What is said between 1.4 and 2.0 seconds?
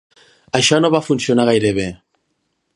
gaire bé.